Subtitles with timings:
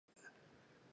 [0.17, 0.35] 人がいーひ
[0.87, 0.89] ん